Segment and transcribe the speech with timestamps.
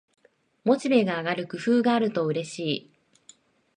[0.63, 2.91] モチベが上がる工夫があるとうれしい